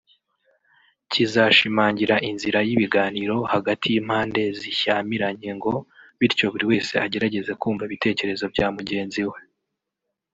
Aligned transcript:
kizashimangira 1.11 2.15
inzira 2.29 2.59
y’ibiganiro 2.67 3.37
hagati 3.53 3.85
y’impande 3.93 4.41
zishyamiranye 4.59 5.49
ngo 5.57 5.73
bityo 6.19 6.45
buri 6.53 6.65
wese 6.71 6.93
agerageze 7.05 7.51
kumva 7.61 7.83
ibitekerezo 7.87 8.45
bya 8.53 8.67
mugenzi 8.75 9.21
we 9.31 9.39